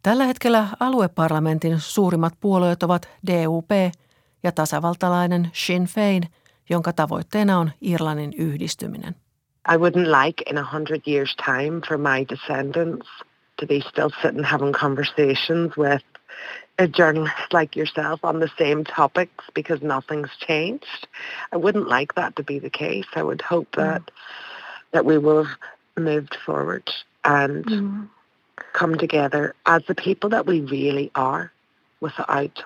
Tällä 0.03 0.25
hetkellä 0.25 0.67
alueparlamentin 0.79 1.79
suurimmat 1.79 2.33
puolueet 2.39 2.83
ovat 2.83 3.09
DUP 3.27 3.71
ja 4.43 4.51
tasavaltalainen 4.51 5.49
Sinn 5.53 5.85
Féin, 5.85 6.29
jonka 6.69 6.93
tavoitteena 6.93 7.59
on 7.59 7.71
Irlannin 7.81 8.33
yhdistyminen. 8.37 9.15
I 9.73 9.77
wouldn't 9.77 10.25
like 10.25 10.43
in 10.49 10.57
a 10.57 10.63
hundred 10.73 11.01
years 11.07 11.35
time 11.35 11.81
for 11.87 11.97
my 11.97 12.25
descendants 12.29 13.07
to 13.59 13.67
be 13.67 13.79
still 13.89 14.09
sitting 14.21 14.45
having 14.45 14.73
conversations 14.73 15.77
with 15.77 16.10
a 16.81 16.87
journalist 16.87 17.53
like 17.53 17.75
yourself 17.75 18.19
on 18.23 18.39
the 18.39 18.49
same 18.57 18.83
topics 18.83 19.45
because 19.53 19.81
nothing's 19.81 20.31
changed. 20.47 21.07
I 21.53 21.57
wouldn't 21.57 21.87
like 21.87 22.15
that 22.15 22.35
to 22.35 22.43
be 22.43 22.59
the 22.59 22.69
case. 22.69 23.05
I 23.15 23.23
would 23.23 23.41
hope 23.41 23.71
mm. 23.71 23.83
that 23.83 24.11
that 24.91 25.05
we 25.05 25.17
will 25.17 25.43
have 25.43 25.57
moved 25.97 26.37
forward 26.45 26.83
and 27.23 27.65
mm. 27.65 28.07
come 28.73 28.97
together 28.97 29.53
as 29.65 29.81
the 29.87 29.95
people 29.95 30.29
that 30.29 30.45
we 30.45 30.61
really 30.61 31.11
are 31.15 31.51
without 32.01 32.63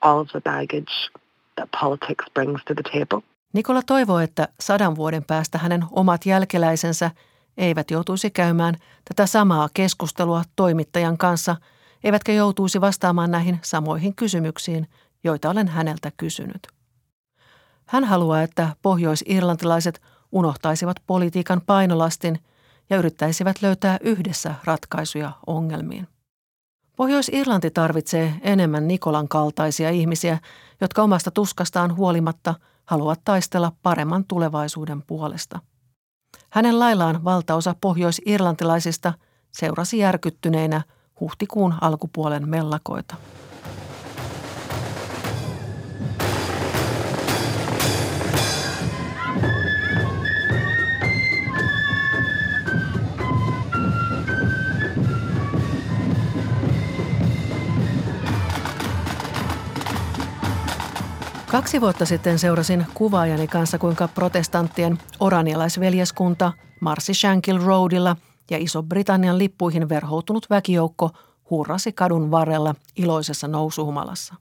all 0.00 0.20
of 0.20 0.28
the 0.32 0.40
baggage 0.40 1.10
that 1.56 1.70
politics 1.72 2.24
brings 2.34 2.60
to 2.64 2.74
the 2.74 2.82
table. 2.82 3.22
Nikola 3.52 3.82
toivoo, 3.82 4.18
että 4.18 4.48
sadan 4.60 4.96
vuoden 4.96 5.24
päästä 5.24 5.58
hänen 5.58 5.84
omat 5.90 6.26
jälkeläisensä 6.26 7.10
eivät 7.56 7.90
joutuisi 7.90 8.30
käymään 8.30 8.74
tätä 9.04 9.26
samaa 9.26 9.68
keskustelua 9.74 10.42
toimittajan 10.56 11.18
kanssa, 11.18 11.56
eivätkä 12.04 12.32
joutuisi 12.32 12.80
vastaamaan 12.80 13.30
näihin 13.30 13.58
samoihin 13.62 14.14
kysymyksiin, 14.14 14.88
joita 15.24 15.50
olen 15.50 15.68
häneltä 15.68 16.12
kysynyt. 16.16 16.68
Hän 17.86 18.04
haluaa, 18.04 18.42
että 18.42 18.76
pohjois-irlantilaiset 18.82 20.02
unohtaisivat 20.32 20.96
politiikan 21.06 21.60
painolastin 21.66 22.38
ja 22.90 22.96
yrittäisivät 22.96 23.62
löytää 23.62 23.98
yhdessä 24.00 24.54
ratkaisuja 24.64 25.32
ongelmiin. 25.46 26.08
Pohjois-Irlanti 26.96 27.70
tarvitsee 27.70 28.34
enemmän 28.40 28.88
Nikolan 28.88 29.28
kaltaisia 29.28 29.90
ihmisiä, 29.90 30.38
jotka 30.80 31.02
omasta 31.02 31.30
tuskastaan 31.30 31.96
huolimatta 31.96 32.54
haluavat 32.84 33.20
taistella 33.24 33.72
paremman 33.82 34.24
tulevaisuuden 34.24 35.02
puolesta. 35.02 35.58
Hänen 36.50 36.78
laillaan 36.78 37.24
valtaosa 37.24 37.74
pohjois-irlantilaisista 37.80 39.12
seurasi 39.50 39.98
järkyttyneinä 39.98 40.82
huhtikuun 41.20 41.74
alkupuolen 41.80 42.48
mellakoita. 42.48 43.14
Kaksi 61.50 61.80
vuotta 61.80 62.06
sitten 62.06 62.38
seurasin 62.38 62.86
kuvaajani 62.94 63.46
kanssa, 63.46 63.78
kuinka 63.78 64.08
protestanttien 64.08 64.98
oranialaisveljeskunta 65.20 66.52
marssi 66.80 67.14
Shankill 67.14 67.64
Roadilla 67.64 68.16
ja 68.50 68.58
Iso-Britannian 68.58 69.38
lippuihin 69.38 69.88
verhoutunut 69.88 70.46
väkijoukko 70.50 71.10
hurrasi 71.50 71.92
kadun 71.92 72.30
varrella 72.30 72.74
iloisessa 72.96 73.48
nousuhumalassa. 73.48 74.34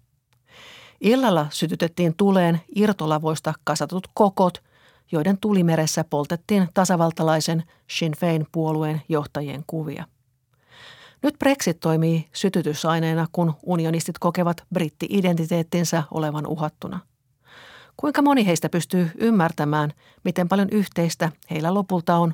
Illalla 1.01 1.47
sytytettiin 1.49 2.13
tuleen 2.17 2.61
irtolavoista 2.75 3.53
kasatut 3.63 4.07
kokot, 4.13 4.63
joiden 5.11 5.37
tulimeressä 5.37 6.03
poltettiin 6.03 6.67
tasavaltalaisen 6.73 7.63
Sinn 7.89 8.15
Fein 8.17 8.47
puolueen 8.51 9.01
johtajien 9.09 9.63
kuvia. 9.67 10.05
Nyt 11.23 11.39
Brexit 11.39 11.79
toimii 11.79 12.29
sytytysaineena, 12.33 13.27
kun 13.31 13.53
unionistit 13.65 14.19
kokevat 14.19 14.63
britti-identiteettinsä 14.73 16.03
olevan 16.11 16.47
uhattuna. 16.47 16.99
Kuinka 17.97 18.21
moni 18.21 18.45
heistä 18.45 18.69
pystyy 18.69 19.11
ymmärtämään, 19.17 19.93
miten 20.23 20.47
paljon 20.47 20.69
yhteistä 20.71 21.31
heillä 21.51 21.73
lopulta 21.73 22.15
on 22.15 22.33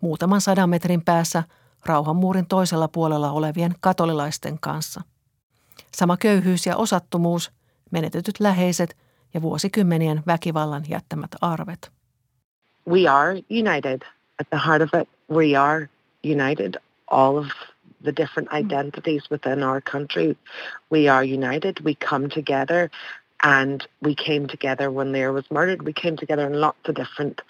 muutaman 0.00 0.40
sadan 0.40 0.70
metrin 0.70 1.04
päässä 1.04 1.42
rauhanmuurin 1.86 2.46
toisella 2.46 2.88
puolella 2.88 3.30
olevien 3.30 3.74
katolilaisten 3.80 4.58
kanssa? 4.60 5.00
Sama 5.92 6.16
köyhyys 6.16 6.66
ja 6.66 6.76
osattomuus, 6.76 7.52
menetetyt 7.90 8.40
läheiset 8.40 8.96
ja 9.34 9.42
vuosikymmenien 9.42 10.22
väkivallan 10.26 10.84
jättämät 10.88 11.30
arvet. 11.40 11.92
We 12.88 13.08
are 13.08 13.42
united. 13.50 14.02
At 14.40 14.50
the 14.50 14.58
heart 14.66 14.82
of 14.82 15.00
it, 15.00 15.08
we 15.30 15.56
are 15.56 15.88
united. 16.24 16.80
All 17.06 17.36
of 17.36 17.46
the 18.02 18.12
different 18.16 18.48
mm. 18.50 18.56
identities 18.56 19.30
within 19.30 19.62
our 19.62 19.80
country. 19.80 20.36
We 20.90 21.08
are 21.08 21.24
united. 21.24 21.84
We 21.84 21.94
come 21.94 22.28
together 22.28 22.90
and 23.42 23.88
we 24.02 24.14
came 24.14 24.46
together 24.46 24.90
when 24.90 25.12
Lear 25.12 25.32
was 25.32 25.44
murdered. 25.50 25.82
We 25.82 25.92
came 25.92 26.16
together 26.16 26.46
in 26.46 26.60
lots 26.60 26.88
of 26.88 26.94
different 26.94 27.42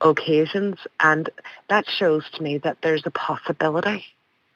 occasions 0.00 0.76
and 1.00 1.28
that 1.68 1.84
shows 1.98 2.24
to 2.30 2.42
me 2.42 2.58
that 2.58 2.78
there's 2.80 3.06
a 3.06 3.10
possibility. 3.26 4.04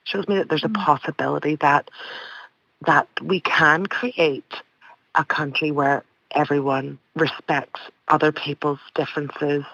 Shows 0.04 0.28
me 0.28 0.36
that 0.38 0.48
there's 0.48 0.64
a 0.64 0.68
mm. 0.68 0.84
possibility 0.84 1.56
that 1.56 1.90
that 2.86 3.06
we 3.28 3.40
can 3.40 3.86
create 4.00 4.62
a 5.14 5.24
country 5.36 5.70
where 5.70 6.02
everyone 6.34 6.98
respects 7.16 7.80
other 8.08 8.32
people's 8.32 8.80
differences 8.98 9.64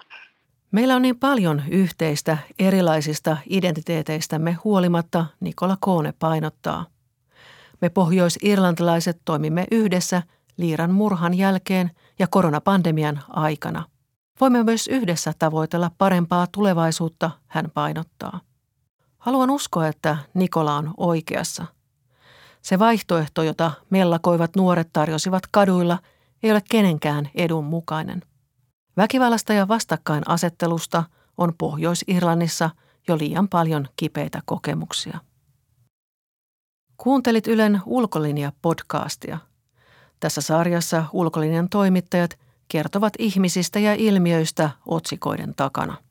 Meillä 0.71 0.95
on 0.95 1.01
niin 1.01 1.19
paljon 1.19 1.61
yhteistä 1.69 2.37
erilaisista 2.59 3.37
identiteeteistämme 3.49 4.57
huolimatta, 4.63 5.25
Nikola 5.39 5.77
Koone 5.79 6.13
painottaa. 6.19 6.85
Me 7.81 7.89
pohjois-irlantilaiset 7.89 9.21
toimimme 9.25 9.65
yhdessä 9.71 10.21
Liiran 10.57 10.91
murhan 10.91 11.33
jälkeen 11.33 11.91
ja 12.19 12.27
koronapandemian 12.27 13.19
aikana. 13.29 13.83
Voimme 14.41 14.63
myös 14.63 14.87
yhdessä 14.87 15.33
tavoitella 15.39 15.91
parempaa 15.97 16.47
tulevaisuutta, 16.51 17.31
hän 17.47 17.71
painottaa. 17.73 18.39
Haluan 19.17 19.49
uskoa, 19.49 19.87
että 19.87 20.17
Nikola 20.33 20.75
on 20.75 20.93
oikeassa. 20.97 21.65
Se 22.61 22.79
vaihtoehto, 22.79 23.43
jota 23.43 23.71
mellakoivat 23.89 24.55
nuoret 24.55 24.89
tarjosivat 24.93 25.43
kaduilla, 25.51 25.99
ei 26.43 26.51
ole 26.51 26.61
kenenkään 26.69 27.29
edun 27.35 27.65
mukainen. 27.65 28.21
Väkivallasta 28.97 29.53
ja 29.53 29.67
vastakkainasettelusta 29.67 31.03
on 31.37 31.53
Pohjois-Irlannissa 31.57 32.69
jo 33.07 33.17
liian 33.17 33.49
paljon 33.49 33.87
kipeitä 33.95 34.41
kokemuksia. 34.45 35.19
Kuuntelit 36.97 37.47
Ylen 37.47 37.81
Ulkolinja-podcastia. 37.85 39.37
Tässä 40.19 40.41
sarjassa 40.41 41.05
ulkolinjan 41.13 41.69
toimittajat 41.69 42.39
kertovat 42.69 43.13
ihmisistä 43.19 43.79
ja 43.79 43.95
ilmiöistä 43.95 44.69
otsikoiden 44.85 45.53
takana. 45.55 46.08